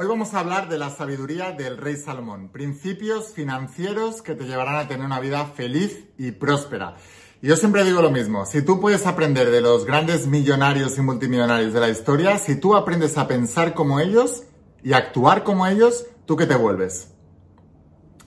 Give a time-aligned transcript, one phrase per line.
[0.00, 4.76] Hoy vamos a hablar de la sabiduría del rey Salomón, principios financieros que te llevarán
[4.76, 6.94] a tener una vida feliz y próspera.
[7.42, 11.00] Y yo siempre digo lo mismo, si tú puedes aprender de los grandes millonarios y
[11.00, 14.44] multimillonarios de la historia, si tú aprendes a pensar como ellos
[14.84, 17.08] y actuar como ellos, ¿tú qué te vuelves?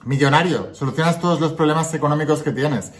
[0.04, 2.92] Millonario, solucionas todos los problemas económicos que tienes.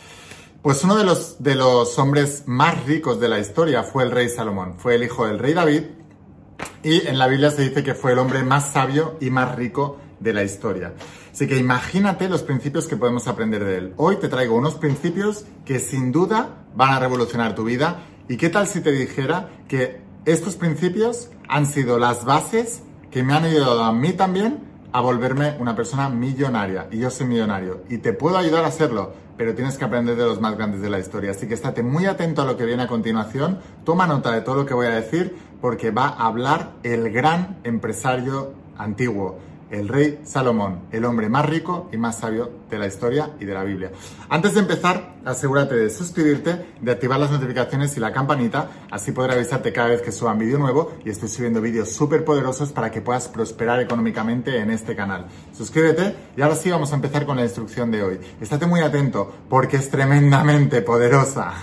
[0.63, 4.31] Pues uno de los, de los hombres más ricos de la historia fue el rey
[4.31, 5.83] Salomón, fue el hijo del rey David
[6.83, 9.99] y en la Biblia se dice que fue el hombre más sabio y más rico
[10.21, 10.93] de la historia.
[11.33, 13.95] Así que imagínate los principios que podemos aprender de él.
[13.97, 18.03] Hoy te traigo unos principios que sin duda van a revolucionar tu vida.
[18.29, 23.35] ¿Y qué tal si te dijera que estos principios han sido las bases que me
[23.35, 24.61] han ayudado a mí también
[24.93, 26.89] a volverme una persona millonaria?
[26.91, 27.83] Y yo soy millonario.
[27.89, 30.91] Y te puedo ayudar a hacerlo, pero tienes que aprender de los más grandes de
[30.91, 31.31] la historia.
[31.31, 33.59] Así que estate muy atento a lo que viene a continuación.
[33.85, 37.57] Toma nota de todo lo que voy a decir porque va a hablar el gran
[37.65, 39.39] empresario antiguo
[39.73, 43.55] el rey Salomón, el hombre más rico y más sabio de la historia y de
[43.55, 43.91] la Biblia.
[44.29, 49.33] Antes de empezar, asegúrate de suscribirte, de activar las notificaciones y la campanita, así podré
[49.33, 52.91] avisarte cada vez que suba un vídeo nuevo y estoy subiendo vídeos súper poderosos para
[52.91, 55.27] que puedas prosperar económicamente en este canal.
[55.57, 58.21] Suscríbete y ahora sí vamos a empezar con la instrucción de hoy.
[58.43, 61.55] Estate muy atento porque es tremendamente poderosa.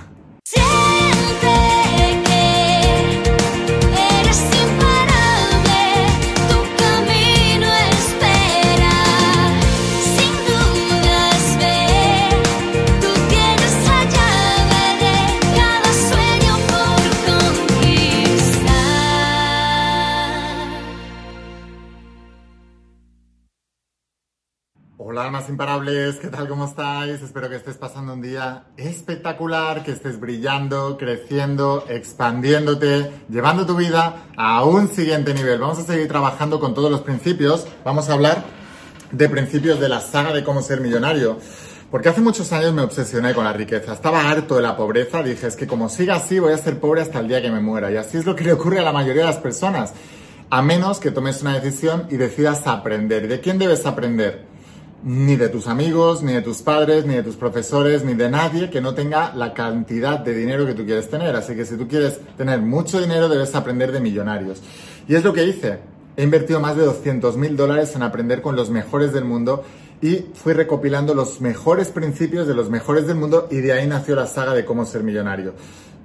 [25.19, 26.47] Hola almas imparables, ¿qué tal?
[26.47, 27.21] ¿Cómo estáis?
[27.21, 34.27] Espero que estés pasando un día espectacular, que estés brillando, creciendo, expandiéndote, llevando tu vida
[34.37, 35.59] a un siguiente nivel.
[35.59, 37.67] Vamos a seguir trabajando con todos los principios.
[37.83, 38.45] Vamos a hablar
[39.11, 41.37] de principios de la saga de cómo ser millonario.
[41.91, 43.91] Porque hace muchos años me obsesioné con la riqueza.
[43.91, 45.21] Estaba harto de la pobreza.
[45.21, 47.59] Dije, es que como siga así voy a ser pobre hasta el día que me
[47.59, 47.91] muera.
[47.91, 49.91] Y así es lo que le ocurre a la mayoría de las personas.
[50.49, 53.27] A menos que tomes una decisión y decidas aprender.
[53.27, 54.48] ¿De quién debes aprender?
[55.03, 58.69] Ni de tus amigos, ni de tus padres, ni de tus profesores, ni de nadie
[58.69, 61.35] que no tenga la cantidad de dinero que tú quieres tener.
[61.35, 64.61] Así que si tú quieres tener mucho dinero, debes aprender de millonarios.
[65.07, 65.79] Y es lo que hice.
[66.17, 69.63] He invertido más de 200 mil dólares en aprender con los mejores del mundo
[70.01, 74.15] y fui recopilando los mejores principios de los mejores del mundo y de ahí nació
[74.15, 75.53] la saga de cómo ser millonario.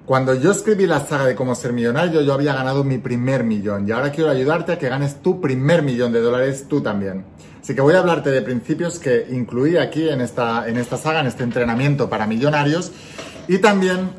[0.06, 3.88] Cuando yo escribí la saga de cómo ser millonario, yo había ganado mi primer millón
[3.88, 7.24] y ahora quiero ayudarte a que ganes tu primer millón de dólares tú también.
[7.62, 11.20] Así que voy a hablarte de principios que incluí aquí en esta, en esta saga,
[11.20, 12.92] en este entrenamiento para millonarios
[13.48, 14.10] y también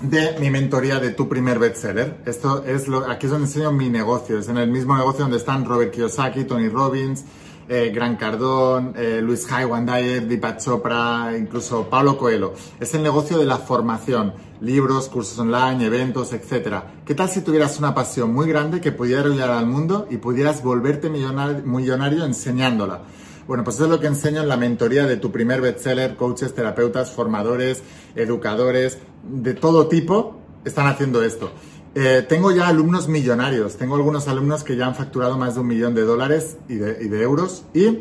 [0.00, 2.16] de mi mentoría de tu primer bestseller.
[2.24, 5.36] Esto es lo, aquí es donde enseño mi negocio, es en el mismo negocio donde
[5.36, 7.26] están Robert Kiyosaki, Tony Robbins,
[7.72, 12.52] eh, Gran Cardón, eh, Luis Haiwan Dyer, Deepak Chopra, incluso Pablo Coelho.
[12.80, 16.82] Es el negocio de la formación, libros, cursos online, eventos, etc.
[17.04, 20.64] ¿Qué tal si tuvieras una pasión muy grande que pudiera ayudar al mundo y pudieras
[20.64, 23.02] volverte millonario, millonario enseñándola?
[23.46, 26.52] Bueno, pues eso es lo que enseño en la mentoría de tu primer bestseller, coaches,
[26.52, 27.84] terapeutas, formadores,
[28.16, 31.52] educadores, de todo tipo, están haciendo esto.
[31.94, 35.66] Eh, tengo ya alumnos millonarios, tengo algunos alumnos que ya han facturado más de un
[35.66, 37.98] millón de dólares y de, y de euros y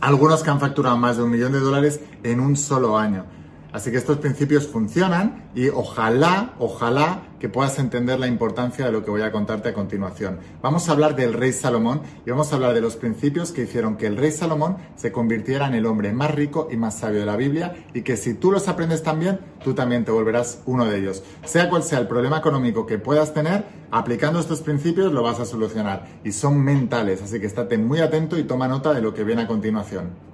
[0.00, 3.24] algunos que han facturado más de un millón de dólares en un solo año.
[3.72, 9.04] Así que estos principios funcionan y ojalá, ojalá que puedas entender la importancia de lo
[9.04, 10.38] que voy a contarte a continuación.
[10.62, 13.96] Vamos a hablar del rey Salomón y vamos a hablar de los principios que hicieron
[13.96, 17.26] que el rey Salomón se convirtiera en el hombre más rico y más sabio de
[17.26, 20.98] la Biblia y que si tú los aprendes también, tú también te volverás uno de
[20.98, 21.22] ellos.
[21.44, 25.46] Sea cual sea el problema económico que puedas tener, aplicando estos principios lo vas a
[25.46, 29.24] solucionar y son mentales, así que estate muy atento y toma nota de lo que
[29.24, 30.29] viene a continuación.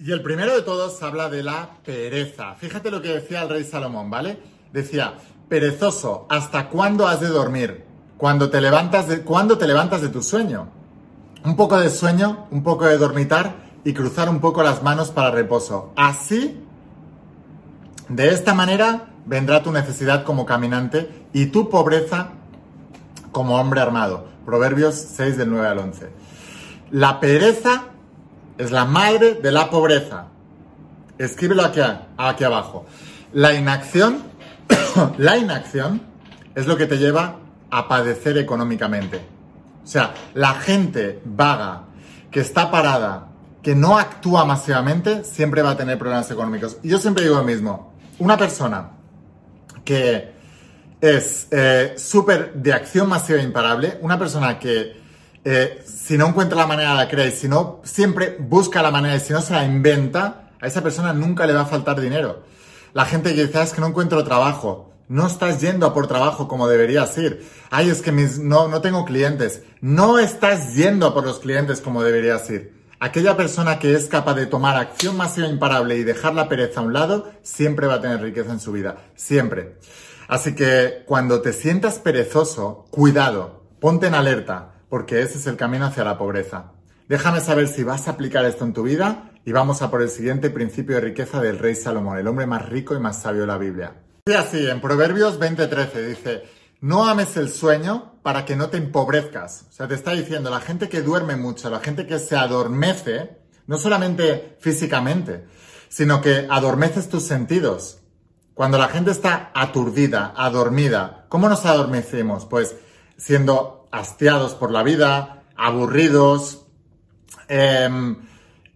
[0.00, 2.54] Y el primero de todos habla de la pereza.
[2.54, 4.38] Fíjate lo que decía el rey Salomón, ¿vale?
[4.72, 5.14] Decía,
[5.48, 7.84] perezoso, ¿hasta cuándo has de dormir?
[8.16, 10.68] Cuando te levantas de, ¿Cuándo te levantas de tu sueño?
[11.44, 15.32] Un poco de sueño, un poco de dormitar y cruzar un poco las manos para
[15.32, 15.92] reposo.
[15.96, 16.60] Así,
[18.08, 22.28] de esta manera, vendrá tu necesidad como caminante y tu pobreza
[23.32, 24.28] como hombre armado.
[24.46, 26.08] Proverbios 6 del 9 al 11.
[26.92, 27.86] La pereza
[28.58, 30.26] es la madre de la pobreza.
[31.16, 31.80] Escríbelo aquí,
[32.16, 32.86] aquí abajo.
[33.32, 34.24] La inacción,
[35.18, 36.02] la inacción
[36.54, 37.36] es lo que te lleva
[37.70, 39.18] a padecer económicamente.
[39.84, 41.84] O sea, la gente vaga,
[42.30, 43.28] que está parada,
[43.62, 46.78] que no actúa masivamente, siempre va a tener problemas económicos.
[46.82, 47.92] Y yo siempre digo lo mismo.
[48.18, 48.90] Una persona
[49.84, 50.32] que
[51.00, 54.96] es eh, súper de acción masiva e imparable, una persona que
[55.44, 59.16] eh, si no encuentra la manera la crea y si no siempre busca la manera
[59.16, 62.42] y si no se la inventa, a esa persona nunca le va a faltar dinero.
[62.94, 64.92] La gente que dice, ah, es que no encuentro trabajo.
[65.08, 67.48] No estás yendo a por trabajo como deberías ir.
[67.70, 69.62] Ay, es que no, no tengo clientes.
[69.80, 72.76] No estás yendo a por los clientes como deberías ir.
[73.00, 76.82] Aquella persona que es capaz de tomar acción masiva imparable y dejar la pereza a
[76.82, 78.96] un lado, siempre va a tener riqueza en su vida.
[79.14, 79.76] Siempre.
[80.26, 85.86] Así que cuando te sientas perezoso, cuidado, ponte en alerta, porque ese es el camino
[85.86, 86.72] hacia la pobreza.
[87.08, 90.10] Déjame saber si vas a aplicar esto en tu vida y vamos a por el
[90.10, 93.46] siguiente principio de riqueza del rey Salomón, el hombre más rico y más sabio de
[93.46, 93.94] la Biblia.
[94.26, 96.42] Y así, en Proverbios 20:13 dice,
[96.80, 99.64] no ames el sueño para que no te empobrezcas.
[99.70, 103.38] O sea, te está diciendo, la gente que duerme mucho, la gente que se adormece,
[103.66, 105.46] no solamente físicamente,
[105.88, 108.00] sino que adormeces tus sentidos.
[108.52, 112.44] Cuando la gente está aturdida, adormida, ¿cómo nos adormecemos?
[112.44, 112.76] Pues
[113.16, 116.66] siendo hastiados por la vida, aburridos,
[117.48, 118.16] em,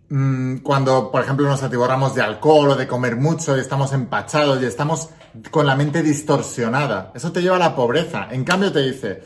[0.08, 4.62] mm, cuando, por ejemplo, nos atiborramos de alcohol o de comer mucho y estamos empachados
[4.62, 5.10] y estamos
[5.50, 7.12] con la mente distorsionada.
[7.14, 8.28] Eso te lleva a la pobreza.
[8.30, 9.22] En cambio te dice,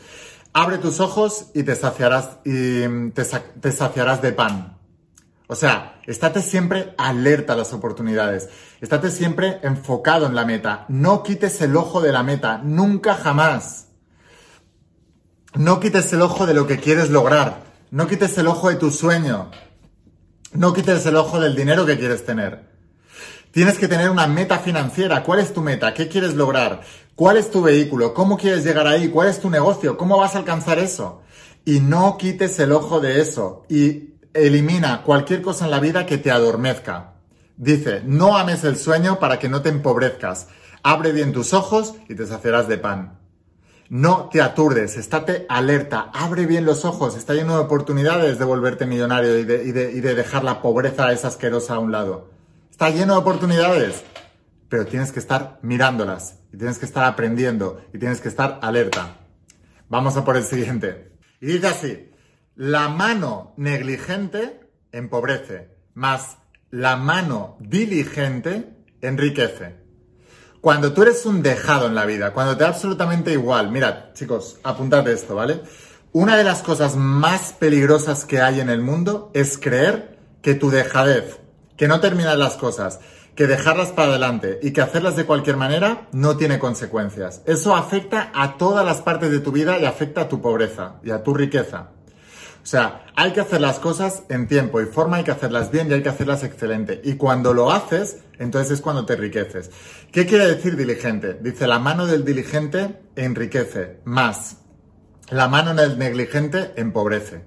[0.53, 4.77] abre tus ojos y te saciarás, y te, saciarás de pan.
[5.47, 8.49] O sea, estate siempre alerta a las oportunidades.
[8.81, 10.85] Estate siempre enfocado en la meta.
[10.89, 12.59] No quites el ojo de la meta.
[12.63, 13.86] Nunca jamás.
[15.57, 17.63] No quites el ojo de lo que quieres lograr.
[17.89, 19.49] No quites el ojo de tu sueño.
[20.53, 22.69] No quites el ojo del dinero que quieres tener.
[23.49, 25.23] Tienes que tener una meta financiera.
[25.23, 25.95] ¿Cuál es tu meta?
[25.95, 26.81] ¿Qué quieres lograr?
[27.15, 28.13] ¿Cuál es tu vehículo?
[28.13, 29.09] ¿Cómo quieres llegar ahí?
[29.09, 29.97] ¿Cuál es tu negocio?
[29.97, 31.23] ¿Cómo vas a alcanzar eso?
[31.65, 36.19] Y no quites el ojo de eso y elimina cualquier cosa en la vida que
[36.19, 37.15] te adormezca.
[37.55, 40.49] Dice, no ames el sueño para que no te empobrezcas.
[40.83, 43.16] Abre bien tus ojos y te saciarás de pan.
[43.89, 48.85] No te aturdes, estate alerta, abre bien los ojos, está lleno de oportunidades de volverte
[48.85, 52.29] millonario y de, dejar la pobreza esa asquerosa a un lado.
[52.69, 54.03] Está lleno de oportunidades,
[54.67, 59.19] pero tienes que estar mirándolas y tienes que estar aprendiendo y tienes que estar alerta.
[59.87, 61.13] Vamos a por el siguiente.
[61.39, 62.11] Y dice así,
[62.55, 64.59] la mano negligente
[64.91, 66.39] empobrece, más
[66.71, 69.86] la mano diligente enriquece.
[70.61, 74.57] Cuando tú eres un dejado en la vida, cuando te da absolutamente igual, mira, chicos,
[74.63, 75.61] apuntad esto, ¿vale?
[76.13, 80.69] Una de las cosas más peligrosas que hay en el mundo es creer que tu
[80.71, 81.39] dejadez,
[81.77, 82.99] que no terminar las cosas,
[83.35, 87.43] que dejarlas para adelante y que hacerlas de cualquier manera no tiene consecuencias.
[87.45, 91.11] Eso afecta a todas las partes de tu vida y afecta a tu pobreza y
[91.11, 91.91] a tu riqueza.
[92.67, 95.89] O sea, hay que hacer las cosas en tiempo y forma, hay que hacerlas bien
[95.89, 96.99] y hay que hacerlas excelente.
[97.01, 99.71] Y cuando lo haces, entonces es cuando te enriqueces.
[100.11, 101.37] ¿Qué quiere decir diligente?
[101.39, 104.57] Dice, la mano del diligente enriquece más.
[105.29, 107.39] La mano del negligente empobrece.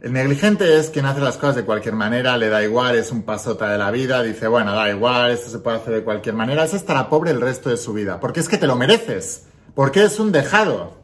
[0.00, 3.22] El negligente es quien hace las cosas de cualquier manera, le da igual, es un
[3.22, 6.64] pasota de la vida, dice, bueno, da igual, esto se puede hacer de cualquier manera.
[6.64, 9.44] Ese estará pobre el resto de su vida, porque es que te lo mereces,
[9.76, 10.99] porque es un dejado.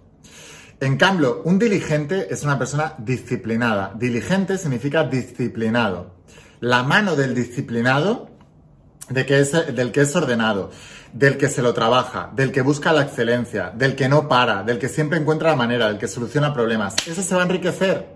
[0.79, 3.93] En cambio, un diligente es una persona disciplinada.
[3.95, 6.17] Diligente significa disciplinado.
[6.61, 8.29] La mano del disciplinado,
[9.09, 10.71] del que es ordenado,
[11.15, 14.79] del que se lo trabaja, del que busca la excelencia, del que no para, del
[14.79, 18.07] que siempre encuentra la manera, del que soluciona problemas, ese se va a enriquecer.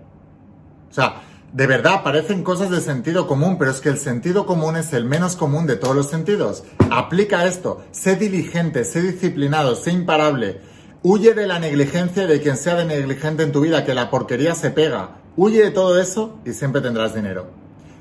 [0.89, 1.21] O sea,
[1.51, 5.05] de verdad parecen cosas de sentido común, pero es que el sentido común es el
[5.05, 6.63] menos común de todos los sentidos.
[6.91, 10.61] Aplica esto, sé diligente, sé disciplinado, sé imparable.
[11.03, 14.53] Huye de la negligencia de quien sea de negligente en tu vida, que la porquería
[14.53, 15.15] se pega.
[15.35, 17.47] Huye de todo eso y siempre tendrás dinero.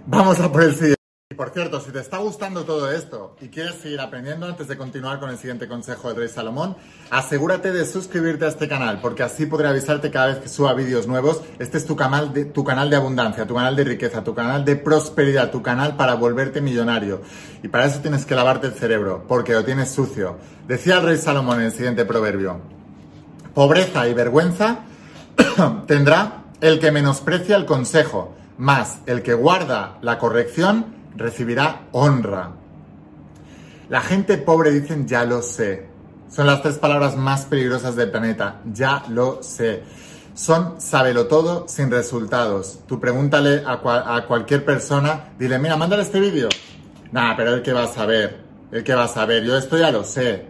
[0.07, 0.97] Vamos a por el siguiente.
[1.31, 4.77] Y por cierto, si te está gustando todo esto y quieres seguir aprendiendo antes de
[4.77, 6.77] continuar con el siguiente consejo del Rey Salomón,
[7.11, 11.07] asegúrate de suscribirte a este canal porque así podré avisarte cada vez que suba vídeos
[11.07, 11.41] nuevos.
[11.59, 14.63] Este es tu canal, de, tu canal de abundancia, tu canal de riqueza, tu canal
[14.67, 17.23] de prosperidad, tu canal para volverte millonario.
[17.63, 20.37] Y para eso tienes que lavarte el cerebro porque lo tienes sucio.
[20.69, 22.61] Decía el Rey Salomón en el siguiente proverbio,
[23.55, 24.81] pobreza y vergüenza
[25.87, 32.53] tendrá el que menosprecia el consejo, más el que guarda la corrección recibirá honra.
[33.89, 35.89] La gente pobre dicen ya lo sé.
[36.31, 38.61] Son las tres palabras más peligrosas del planeta.
[38.73, 39.83] Ya lo sé.
[40.35, 42.81] Son sábelo todo sin resultados.
[42.87, 46.49] Tú pregúntale a, cualquier persona, dile, mira, mándale este vídeo.
[47.11, 48.39] Nah, pero el que va a saber.
[48.71, 49.43] El que va a saber.
[49.43, 50.47] Yo esto ya lo sé.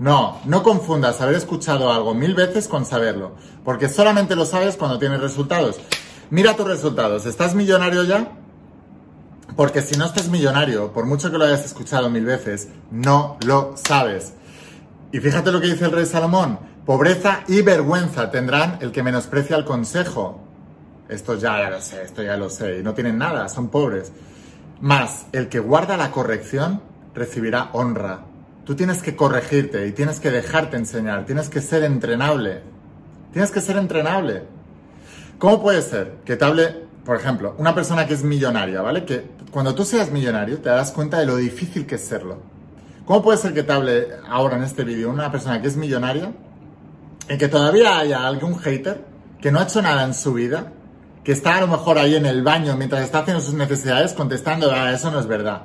[0.00, 3.32] No, no confundas haber escuchado algo mil veces con saberlo.
[3.62, 5.78] Porque solamente lo sabes cuando tienes resultados.
[6.30, 7.26] Mira tus resultados.
[7.26, 8.32] ¿Estás millonario ya?
[9.56, 13.74] Porque si no estás millonario, por mucho que lo hayas escuchado mil veces, no lo
[13.76, 14.32] sabes.
[15.12, 19.54] Y fíjate lo que dice el rey Salomón, pobreza y vergüenza tendrán el que menosprecia
[19.56, 20.40] el consejo.
[21.10, 22.78] Esto ya, lo sé, esto ya lo sé.
[22.78, 24.12] Y no tienen nada, son pobres.
[24.80, 26.80] Más, el que guarda la corrección
[27.14, 28.29] recibirá honra.
[28.70, 32.60] Tú tienes que corregirte y tienes que dejarte enseñar, tienes que ser entrenable.
[33.32, 34.44] Tienes que ser entrenable.
[35.40, 39.04] ¿Cómo puede ser que te hable, por ejemplo, una persona que es millonaria, ¿vale?
[39.04, 42.42] Que cuando tú seas millonario te das cuenta de lo difícil que es serlo.
[43.06, 46.30] ¿Cómo puede ser que te hable ahora en este vídeo una persona que es millonaria
[47.28, 49.04] y que todavía haya algún hater
[49.40, 50.70] que no ha hecho nada en su vida,
[51.24, 54.70] que está a lo mejor ahí en el baño mientras está haciendo sus necesidades contestando,
[54.70, 55.62] ah, eso no es verdad?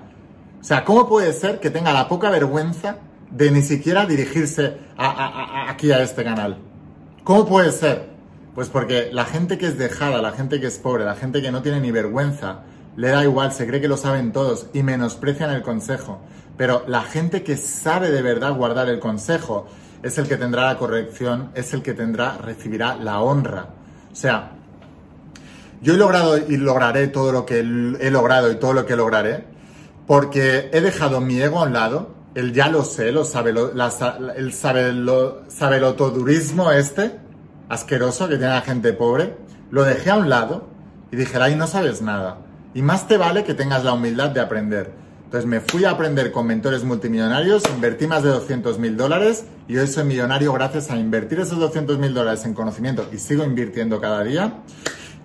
[0.66, 2.96] O sea, ¿cómo puede ser que tenga la poca vergüenza
[3.30, 6.58] de ni siquiera dirigirse aquí a este canal?
[7.24, 8.08] ¿Cómo puede ser?
[8.56, 11.52] Pues porque la gente que es dejada, la gente que es pobre, la gente que
[11.52, 12.62] no tiene ni vergüenza,
[12.98, 16.18] le da igual, se cree que lo saben todos y menosprecian el consejo.
[16.58, 19.68] Pero la gente que sabe de verdad guardar el consejo
[20.02, 23.68] es el que tendrá la corrección, es el que tendrá, recibirá la honra.
[24.12, 24.54] O sea,
[25.84, 29.54] yo he logrado y lograré todo lo que he logrado y todo lo que lograré
[30.08, 33.72] porque he dejado mi ego a un lado, el ya lo sé, lo sabe, lo,
[33.72, 35.82] el sabe, lo, sabe
[36.78, 37.12] este,
[37.70, 39.36] asqueroso que tiene la gente pobre,
[39.72, 40.68] lo dejé a un lado
[41.12, 42.40] y dije, ay, no sabes nada.
[42.74, 44.92] Y más te vale que tengas la humildad de aprender.
[45.24, 49.78] Entonces me fui a aprender con mentores multimillonarios, invertí más de 200 mil dólares y
[49.78, 54.00] hoy soy millonario gracias a invertir esos 200 mil dólares en conocimiento y sigo invirtiendo
[54.00, 54.62] cada día.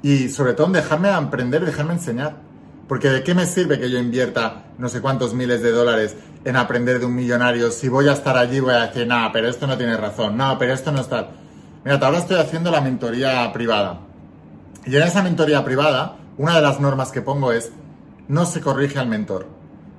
[0.03, 2.50] Y sobre todo en dejarme aprender, dejarme enseñar.
[2.91, 6.57] Porque de qué me sirve que yo invierta no sé cuántos miles de dólares en
[6.57, 9.69] aprender de un millonario si voy a estar allí voy a decir, no, pero esto
[9.69, 11.29] no tiene razón, no, pero esto no está...
[11.85, 14.01] Mira, ahora estoy haciendo la mentoría privada.
[14.85, 17.71] Y en esa mentoría privada, una de las normas que pongo es,
[18.27, 19.47] no se corrige al mentor.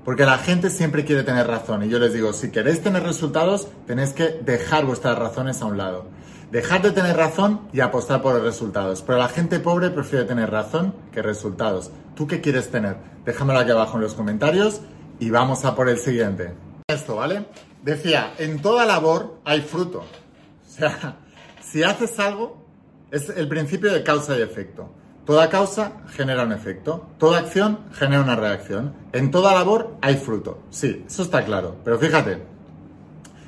[0.03, 1.83] Porque la gente siempre quiere tener razón.
[1.83, 5.77] Y yo les digo, si queréis tener resultados, tenéis que dejar vuestras razones a un
[5.77, 6.05] lado.
[6.51, 9.03] Dejar de tener razón y apostar por los resultados.
[9.03, 11.91] Pero la gente pobre prefiere tener razón que resultados.
[12.15, 12.97] ¿Tú qué quieres tener?
[13.25, 14.81] Déjamelo aquí abajo en los comentarios
[15.19, 16.53] y vamos a por el siguiente.
[16.87, 17.45] Esto, ¿vale?
[17.83, 19.99] Decía, en toda labor hay fruto.
[19.99, 21.17] O sea,
[21.61, 22.65] si haces algo,
[23.11, 24.89] es el principio de causa y efecto.
[25.25, 28.93] Toda causa genera un efecto, toda acción genera una reacción.
[29.13, 30.63] En toda labor hay fruto.
[30.71, 31.77] Sí, eso está claro.
[31.83, 32.41] Pero fíjate,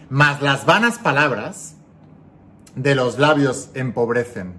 [0.09, 1.75] más las vanas palabras
[2.75, 4.53] de los labios empobrecen.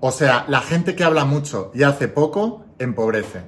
[0.00, 3.40] O sea, la gente que habla mucho y hace poco empobrece.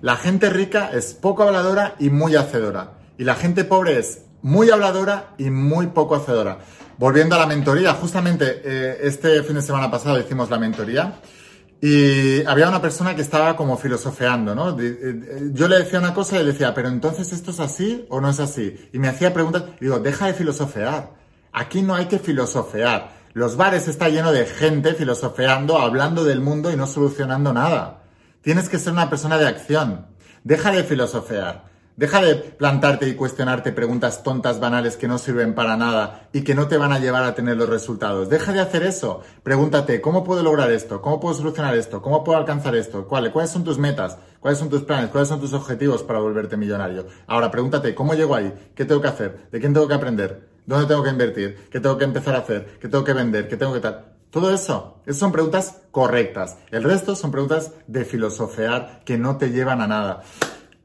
[0.00, 2.92] La gente rica es poco habladora y muy hacedora.
[3.18, 6.58] Y la gente pobre es muy habladora y muy poco hacedora.
[6.98, 11.14] Volviendo a la mentoría, justamente eh, este fin de semana pasado hicimos la mentoría
[11.80, 14.76] y había una persona que estaba como filosofeando, ¿no?
[14.80, 18.20] Eh, yo le decía una cosa y le decía, pero entonces esto es así o
[18.20, 18.88] no es así.
[18.92, 21.12] Y me hacía preguntas y digo, deja de filosofear.
[21.52, 23.16] Aquí no hay que filosofear.
[23.32, 28.02] Los bares están llenos de gente filosofeando, hablando del mundo y no solucionando nada.
[28.42, 30.06] Tienes que ser una persona de acción.
[30.42, 31.67] Deja de filosofear.
[31.98, 36.54] Deja de plantarte y cuestionarte preguntas tontas, banales que no sirven para nada y que
[36.54, 38.28] no te van a llevar a tener los resultados.
[38.28, 39.22] Deja de hacer eso.
[39.42, 41.02] Pregúntate, ¿cómo puedo lograr esto?
[41.02, 42.00] ¿Cómo puedo solucionar esto?
[42.00, 43.08] ¿Cómo puedo alcanzar esto?
[43.08, 43.32] ¿Cuáles?
[43.32, 44.16] ¿Cuáles son tus metas?
[44.38, 45.10] ¿Cuáles son tus planes?
[45.10, 47.08] ¿Cuáles son tus objetivos para volverte millonario?
[47.26, 48.54] Ahora pregúntate, ¿cómo llego ahí?
[48.76, 49.48] ¿Qué tengo que hacer?
[49.50, 50.50] ¿De quién tengo que aprender?
[50.66, 51.66] ¿Dónde tengo que invertir?
[51.68, 52.78] ¿Qué tengo que empezar a hacer?
[52.80, 53.48] ¿Qué tengo que vender?
[53.48, 54.04] ¿Qué tengo que tal?
[54.30, 56.58] Todo eso, esas son preguntas correctas.
[56.70, 60.22] El resto son preguntas de filosofear que no te llevan a nada.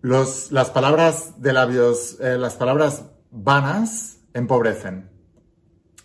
[0.03, 5.09] Las palabras de labios, eh, las palabras vanas empobrecen.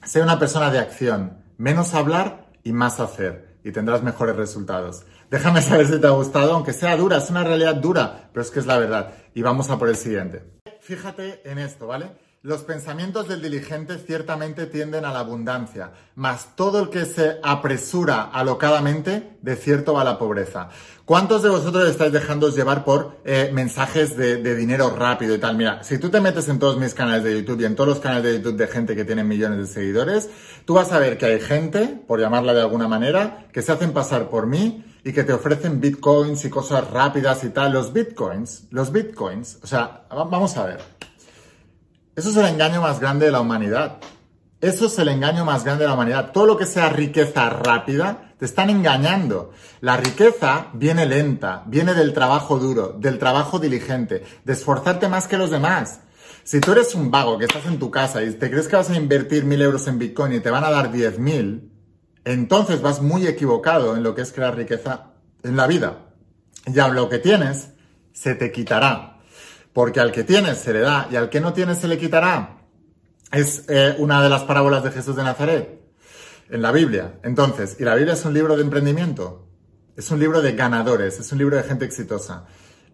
[0.04, 5.04] Sé una persona de acción, menos hablar y más hacer, y tendrás mejores resultados.
[5.32, 8.52] Déjame saber si te ha gustado, aunque sea dura, es una realidad dura, pero es
[8.52, 9.14] que es la verdad.
[9.34, 10.44] Y vamos a por el siguiente.
[10.80, 12.12] Fíjate en esto, ¿vale?
[12.42, 18.30] Los pensamientos del diligente ciertamente tienden a la abundancia, mas todo el que se apresura
[18.32, 20.68] alocadamente, de cierto va a la pobreza.
[21.04, 25.56] ¿Cuántos de vosotros estáis dejándoos llevar por eh, mensajes de, de, dinero rápido y tal?
[25.56, 27.98] Mira, si tú te metes en todos mis canales de YouTube y en todos los
[27.98, 30.30] canales de YouTube de gente que tiene millones de seguidores,
[30.64, 33.92] tú vas a ver que hay gente, por llamarla de alguna manera, que se hacen
[33.92, 37.72] pasar por mí y que te ofrecen bitcoins y cosas rápidas y tal.
[37.72, 41.07] Los bitcoins, los bitcoins, o sea, vamos a ver.
[42.18, 43.98] Eso es el engaño más grande de la humanidad.
[44.60, 46.32] Eso es el engaño más grande de la humanidad.
[46.32, 49.52] Todo lo que sea riqueza rápida, te están engañando.
[49.80, 55.38] La riqueza viene lenta, viene del trabajo duro, del trabajo diligente, de esforzarte más que
[55.38, 56.00] los demás.
[56.42, 58.90] Si tú eres un vago que estás en tu casa y te crees que vas
[58.90, 61.70] a invertir mil euros en Bitcoin y te van a dar diez mil,
[62.24, 65.12] entonces vas muy equivocado en lo que es crear riqueza
[65.44, 65.98] en la vida.
[66.66, 67.74] Ya lo que tienes
[68.12, 69.17] se te quitará
[69.78, 72.62] porque al que tiene se le da y al que no tiene se le quitará.
[73.30, 75.80] Es eh, una de las parábolas de Jesús de Nazaret
[76.50, 77.20] en la Biblia.
[77.22, 79.46] Entonces, ¿y la Biblia es un libro de emprendimiento?
[79.96, 82.46] Es un libro de ganadores, es un libro de gente exitosa.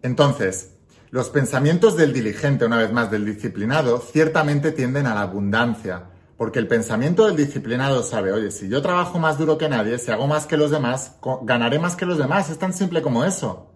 [0.03, 0.75] Entonces,
[1.09, 6.03] los pensamientos del diligente, una vez más, del disciplinado, ciertamente tienden a la abundancia.
[6.37, 10.11] Porque el pensamiento del disciplinado sabe, oye, si yo trabajo más duro que nadie, si
[10.11, 12.51] hago más que los demás, ganaré más que los demás.
[12.51, 13.74] Es tan simple como eso.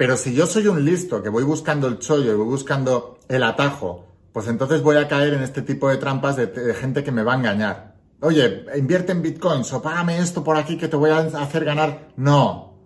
[0.00, 3.42] Pero si yo soy un listo que voy buscando el chollo y voy buscando el
[3.42, 7.22] atajo, pues entonces voy a caer en este tipo de trampas de, gente que me
[7.22, 7.96] va a engañar.
[8.22, 12.08] Oye, invierte en bitcoins o págame esto por aquí que te voy a hacer ganar.
[12.16, 12.78] No.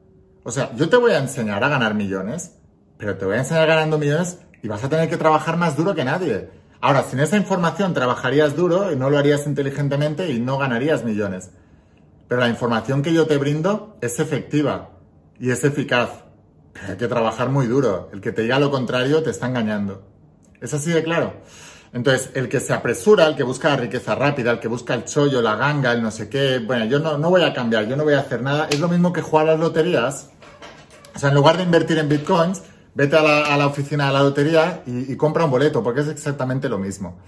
[0.43, 2.57] O sea, yo te voy a enseñar a ganar millones,
[2.99, 5.95] pero te voy a enseñar ganando millones y vas a tener que trabajar más duro
[5.95, 6.51] que nadie.
[6.81, 11.53] Ahora, sin esa información trabajarías duro y no lo harías inteligentemente y no ganarías millones.
[12.27, 14.91] Pero la información que yo te brindo es efectiva
[15.39, 16.24] y es eficaz.
[16.89, 18.11] Hay que trabajar muy duro.
[18.13, 20.03] El que te diga lo contrario te está engañando.
[20.61, 21.35] Es así de claro.
[21.93, 25.05] Entonces, el que se apresura, el que busca la riqueza rápida, el que busca el
[25.05, 27.95] chollo, la ganga, el no sé qué, bueno, yo no, no voy a cambiar, yo
[27.97, 30.31] no voy a hacer nada, es lo mismo que jugar a las loterías.
[31.15, 32.63] O sea, en lugar de invertir en bitcoins,
[32.97, 36.79] Vete a la, oficina de la lotería y, compra un boleto, porque es exactamente lo
[36.79, 37.19] mismo.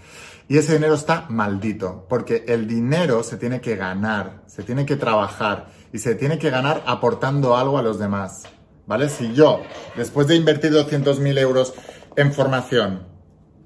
[0.48, 4.94] Y ese dinero está maldito, porque el dinero se tiene que ganar, se tiene que
[4.94, 8.44] trabajar y se tiene que ganar aportando algo a los demás.
[8.86, 9.08] ¿Vale?
[9.08, 9.62] Si yo,
[9.96, 11.74] después de invertir 200.000 euros
[12.14, 13.02] en formación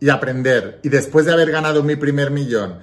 [0.01, 2.79] y aprender, y después de haber ganado mi primer millón,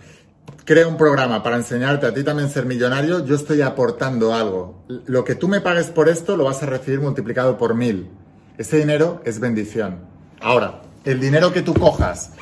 [0.66, 4.84] creo un programa para enseñarte a ti también ser millonario, yo estoy aportando algo.
[5.08, 8.12] Lo que tú me pagues por esto lo vas a recibir multiplicado por mil.
[8.58, 10.00] Ese dinero es bendición.
[10.40, 12.34] Ahora, el dinero que tú cojas,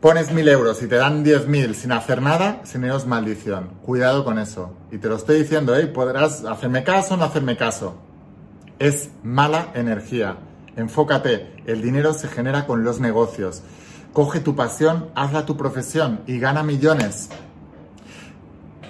[0.00, 3.70] pones mil euros y te dan diez mil sin hacer nada, ese dinero es maldición.
[3.82, 4.76] Cuidado con eso.
[4.92, 5.88] Y te lo estoy diciendo, ¿eh?
[5.88, 8.09] Podrás hacerme caso o no hacerme caso.
[8.80, 10.38] Es mala energía.
[10.74, 11.52] Enfócate.
[11.66, 13.62] El dinero se genera con los negocios.
[14.14, 17.28] Coge tu pasión, hazla tu profesión y gana millones.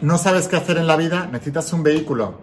[0.01, 1.29] ¿No sabes qué hacer en la vida?
[1.33, 2.39] Necesitas un vehículo.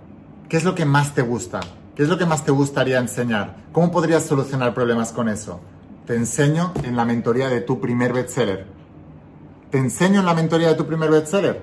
[0.49, 1.61] ¿Qué es lo que más te gusta?
[1.95, 3.55] ¿Qué es lo que más te gustaría enseñar?
[3.71, 5.61] ¿Cómo podrías solucionar problemas con eso?
[6.05, 8.65] Te enseño en la mentoría de tu primer bestseller.
[9.71, 11.61] Te enseño en la mentoría de tu primer bestseller.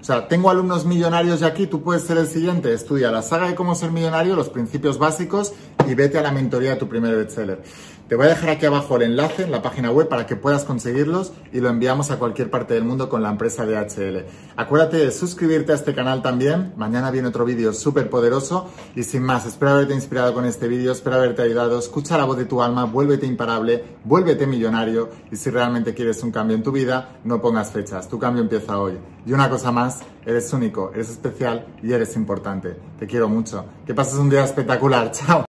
[0.00, 2.72] O sea, tengo alumnos millonarios ya aquí, tú puedes ser el siguiente.
[2.72, 5.52] Estudia la saga de cómo ser millonario, los principios básicos
[5.86, 7.62] y vete a la mentoría de tu primer bestseller.
[8.10, 10.64] Te voy a dejar aquí abajo el enlace en la página web para que puedas
[10.64, 14.26] conseguirlos y lo enviamos a cualquier parte del mundo con la empresa DHL.
[14.56, 16.72] Acuérdate de suscribirte a este canal también.
[16.76, 18.68] Mañana viene otro vídeo súper poderoso.
[18.96, 21.78] Y sin más, espero haberte inspirado con este vídeo, espero haberte ayudado.
[21.78, 25.08] Escucha la voz de tu alma, vuélvete imparable, vuélvete millonario.
[25.30, 28.08] Y si realmente quieres un cambio en tu vida, no pongas fechas.
[28.08, 28.98] Tu cambio empieza hoy.
[29.24, 32.76] Y una cosa más, eres único, eres especial y eres importante.
[32.98, 33.64] Te quiero mucho.
[33.86, 35.10] Que pases un día espectacular.
[35.12, 35.49] Chao.